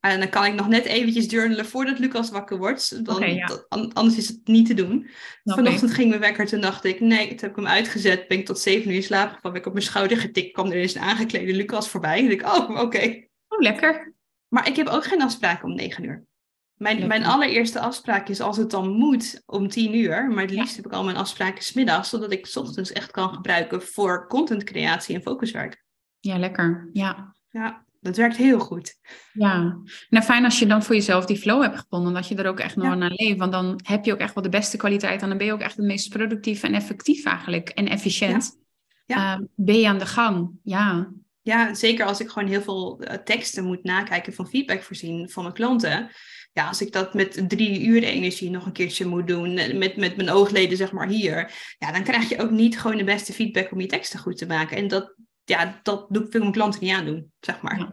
[0.00, 3.04] En dan kan ik nog net eventjes journalen voordat Lucas wakker wordt.
[3.04, 5.10] Dan, anders is het niet te doen.
[5.44, 8.28] Vanochtend ging mijn wekker, toen dacht ik, nee, toen heb ik hem uitgezet.
[8.28, 9.52] Ben ik tot zeven uur slaap gevallen.
[9.52, 12.18] Ben ik op mijn schouder getikt, kwam er eens een aangeklede Lucas voorbij.
[12.18, 13.24] En ik, oh, oké.
[13.48, 14.14] Oh, lekker.
[14.48, 16.24] Maar ik heb ook geen afspraken om negen uur.
[16.82, 20.28] Mijn, mijn allereerste afspraak is als het dan moet om tien uur.
[20.28, 22.08] Maar het liefst heb ik al mijn afspraken smiddags.
[22.08, 25.84] Zodat ik s ochtends echt kan gebruiken voor contentcreatie en focuswerk.
[26.20, 26.90] Ja, lekker.
[26.92, 27.34] Ja.
[27.50, 28.94] Ja, dat werkt heel goed.
[29.32, 32.48] Ja, nou fijn als je dan voor jezelf die flow hebt gevonden, dat je er
[32.48, 33.38] ook echt nog naar leeft.
[33.38, 35.60] Want dan heb je ook echt wel de beste kwaliteit en dan ben je ook
[35.60, 38.58] echt het meest productief en effectief eigenlijk en efficiënt.
[39.06, 39.38] Ja.
[39.38, 41.12] Uh, ben je aan de gang, ja.
[41.42, 45.42] Ja, zeker als ik gewoon heel veel uh, teksten moet nakijken van feedback voorzien van
[45.42, 46.10] mijn klanten.
[46.52, 49.96] Ja, als ik dat met drie uur energie nog een keertje moet doen, eh, met,
[49.96, 53.32] met mijn oogleden zeg maar hier, ja, dan krijg je ook niet gewoon de beste
[53.32, 54.76] feedback om je teksten goed te maken.
[54.76, 57.92] En dat, ja, dat doe ik veel mijn klanten niet aandoen, zeg maar.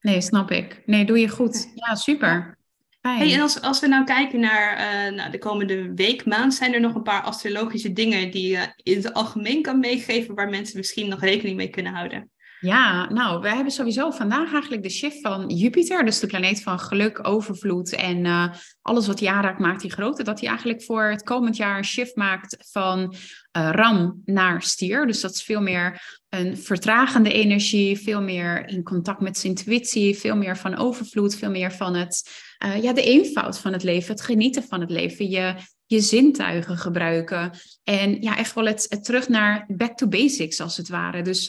[0.00, 0.82] Nee, snap ik.
[0.86, 1.70] Nee, doe je goed.
[1.74, 2.56] Ja, super.
[3.00, 4.78] Hey, en als, als we nou kijken naar
[5.08, 8.72] uh, nou, de komende week, maand, zijn er nog een paar astrologische dingen die je
[8.82, 12.30] in het algemeen kan meegeven waar mensen misschien nog rekening mee kunnen houden?
[12.60, 16.80] Ja, nou, we hebben sowieso vandaag eigenlijk de shift van Jupiter, dus de planeet van
[16.80, 20.22] geluk, overvloed en uh, alles wat aanraakt maakt die grote.
[20.22, 23.14] Dat hij eigenlijk voor het komend jaar een shift maakt van
[23.56, 25.06] uh, ram naar stier.
[25.06, 30.18] Dus dat is veel meer een vertragende energie, veel meer in contact met zijn intuïtie,
[30.18, 32.30] veel meer van overvloed, veel meer van het,
[32.64, 35.54] uh, ja, de eenvoud van het leven, het genieten van het leven, je,
[35.86, 37.50] je zintuigen gebruiken.
[37.84, 41.22] En ja, echt wel het, het terug naar back to basics als het ware.
[41.22, 41.48] Dus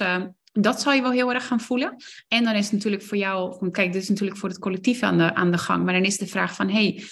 [0.51, 1.95] dat zal je wel heel erg gaan voelen.
[2.27, 5.17] En dan is het natuurlijk voor jou, kijk, dit is natuurlijk voor het collectief aan
[5.17, 5.83] de, aan de gang.
[5.83, 7.03] Maar dan is de vraag van, hey,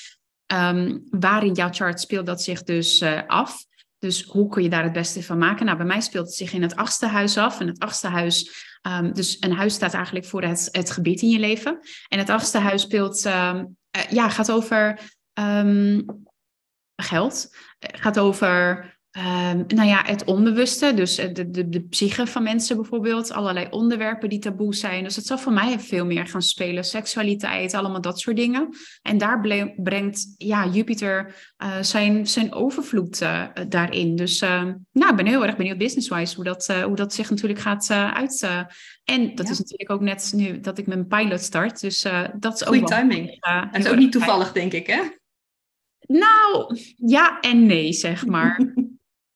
[0.54, 3.65] um, waar in jouw chart speelt dat zich dus uh, af?
[3.98, 5.65] Dus hoe kun je daar het beste van maken?
[5.65, 7.60] Nou, bij mij speelt het zich in het achtste huis af.
[7.60, 11.30] En het achtste huis, um, dus een huis staat eigenlijk voor het, het gebied in
[11.30, 11.80] je leven.
[12.08, 15.00] En het achtste huis speelt, um, uh, ja, gaat over
[16.95, 17.48] geld.
[17.80, 23.32] Gaat over Um, nou ja, het onbewuste, dus de, de, de psyche van mensen bijvoorbeeld,
[23.32, 25.04] allerlei onderwerpen die taboe zijn.
[25.04, 28.69] Dus het zal voor mij veel meer gaan spelen, seksualiteit, allemaal dat soort dingen.
[29.01, 29.41] En daar
[29.75, 34.15] brengt ja, Jupiter uh, zijn, zijn overvloed uh, daarin.
[34.15, 37.60] Dus uh, nou, ik ben heel erg benieuwd business-wise hoe, dat, hoe dat zich natuurlijk
[37.60, 38.49] gaat uit.
[39.04, 41.82] en dat is natuurlijk ook net nu dat ik mijn pilot start.
[41.82, 42.01] Dus
[42.39, 43.38] dat is ook Goeie timing.
[43.71, 45.01] en is ook niet toevallig, denk ik, hè?
[46.08, 48.60] Nou, ja en nee, zeg maar.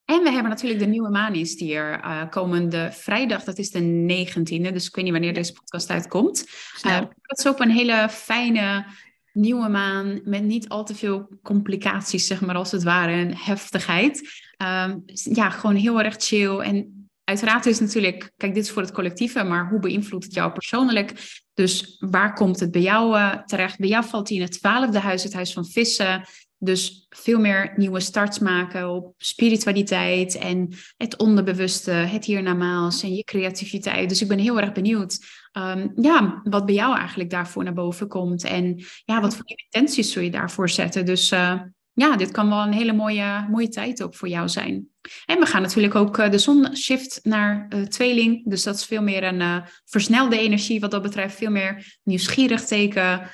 [0.10, 3.80] En we hebben natuurlijk de nieuwe maan in stier uh, komende vrijdag, dat is de
[3.82, 6.46] 19e, dus ik weet niet wanneer deze podcast uitkomt.
[6.86, 8.86] Uh, dat is ook een hele fijne
[9.34, 14.22] nieuwe maan met niet al te veel complicaties, zeg maar als het ware, en heftigheid.
[14.62, 16.58] Uh, ja, gewoon heel erg chill.
[16.58, 20.52] En uiteraard is natuurlijk, kijk, dit is voor het collectieve, maar hoe beïnvloedt het jou
[20.52, 21.14] persoonlijk?
[21.54, 23.78] Dus waar komt het bij jou uh, terecht?
[23.78, 26.24] Bij jou valt hij in het twaalfde huis, het huis van vissen.
[26.62, 33.24] Dus veel meer nieuwe starts maken op spiritualiteit en het onderbewuste, het hiernamaals en je
[33.24, 34.10] creativiteit.
[34.10, 35.20] Dus ik ben heel erg benieuwd
[35.54, 38.44] um, ja, wat bij jou eigenlijk daarvoor naar boven komt.
[38.44, 41.06] En ja, wat voor intenties zul je daarvoor zetten.
[41.06, 41.62] Dus uh,
[41.94, 44.88] ja, dit kan wel een hele mooie, mooie tijd ook voor jou zijn.
[45.26, 48.50] En we gaan natuurlijk ook uh, de zon shift naar uh, tweeling.
[48.50, 51.36] Dus dat is veel meer een uh, versnelde energie wat dat betreft.
[51.36, 53.30] Veel meer nieuwsgierig teken.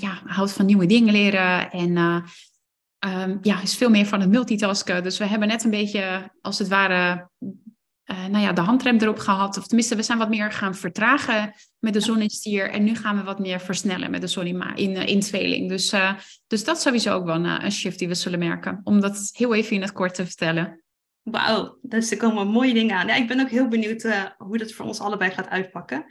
[0.00, 1.70] ja, houdt van nieuwe dingen leren.
[1.70, 2.22] En
[3.06, 5.02] um, ja, is veel meer van het multitasken.
[5.02, 7.28] Dus we hebben net een beetje, als het ware,
[8.04, 9.58] uh, nou ja, de handrem erop gehad.
[9.58, 12.70] Of tenminste, we zijn wat meer gaan vertragen met de zon in stier.
[12.70, 15.68] En nu gaan we wat meer versnellen met de zon in, in, uh, in tweeling.
[15.68, 16.12] Dus, uh,
[16.46, 18.80] dus dat is sowieso ook wel een, een, shift die we zullen merken.
[18.84, 20.82] Om dat heel even in het kort te vertellen.
[21.22, 23.06] Wauw, dus er komen mooie dingen aan.
[23.06, 24.02] Ja, ik ben ook heel benieuwd
[24.38, 26.06] hoe dat voor ons allebei gaat uitpakken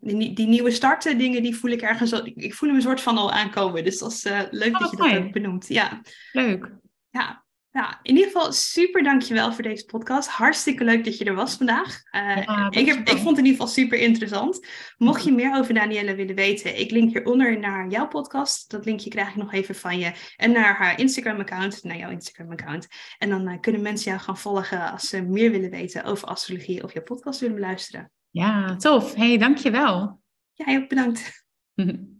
[0.00, 3.00] die, die, nieuwe starten dingen, die voel ik ergens al, ik, voel hem een soort
[3.00, 3.84] van al aankomen.
[3.84, 5.68] Dus dat is uh, leuk oh, dat je dat ook benoemt.
[5.68, 6.00] Ja.
[6.32, 6.70] Leuk.
[7.10, 7.44] Ja.
[7.76, 10.28] Nou, in ieder geval super dankjewel voor deze podcast.
[10.28, 12.02] Hartstikke leuk dat je er was vandaag.
[12.12, 14.66] Uh, ik, heb, ik vond het in ieder geval super interessant.
[14.96, 18.70] Mocht je meer over Danielle willen weten, ik link hieronder naar jouw podcast.
[18.70, 20.12] Dat linkje krijg ik nog even van je.
[20.36, 22.86] En naar haar Instagram-account, naar jouw Instagram-account.
[23.18, 26.82] En dan uh, kunnen mensen jou gaan volgen als ze meer willen weten over astrologie
[26.82, 28.10] of jouw podcast willen beluisteren.
[28.36, 29.14] Ja, tof.
[29.14, 30.20] hey, dankjewel.
[30.52, 31.44] Jij ook bedankt.